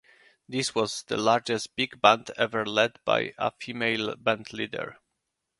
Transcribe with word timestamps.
This 0.49 0.73
was 0.73 1.03
the 1.03 1.15
largest 1.15 1.75
big 1.75 2.01
band 2.01 2.31
ever 2.35 2.65
led 2.65 2.97
by 3.05 3.35
a 3.37 3.51
female 3.51 4.15
bandleader. 4.15 4.95